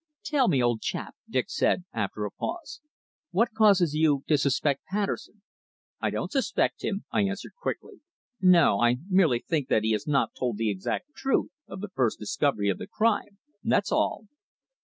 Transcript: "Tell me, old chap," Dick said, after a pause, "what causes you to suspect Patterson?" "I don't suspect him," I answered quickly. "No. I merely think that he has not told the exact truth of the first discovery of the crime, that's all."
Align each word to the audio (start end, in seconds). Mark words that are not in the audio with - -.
"Tell 0.23 0.47
me, 0.47 0.63
old 0.63 0.81
chap," 0.81 1.13
Dick 1.29 1.47
said, 1.49 1.83
after 1.93 2.25
a 2.25 2.31
pause, 2.31 2.81
"what 3.29 3.53
causes 3.55 3.93
you 3.93 4.23
to 4.25 4.35
suspect 4.35 4.83
Patterson?" 4.85 5.43
"I 5.99 6.09
don't 6.09 6.31
suspect 6.31 6.83
him," 6.83 7.05
I 7.11 7.21
answered 7.21 7.53
quickly. 7.61 8.01
"No. 8.41 8.79
I 8.81 8.97
merely 9.11 9.45
think 9.47 9.67
that 9.67 9.83
he 9.83 9.91
has 9.91 10.07
not 10.07 10.33
told 10.33 10.57
the 10.57 10.71
exact 10.71 11.13
truth 11.15 11.51
of 11.67 11.81
the 11.81 11.89
first 11.89 12.17
discovery 12.17 12.69
of 12.69 12.79
the 12.79 12.87
crime, 12.87 13.37
that's 13.63 13.91
all." 13.91 14.25